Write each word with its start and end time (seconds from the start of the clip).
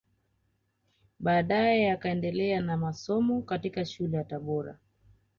Baadae 1.19 1.91
akaendelea 1.91 2.61
na 2.61 2.77
masomo 2.77 3.41
katika 3.41 3.85
shule 3.85 4.17
ya 4.17 4.23
Tabora 4.23 4.77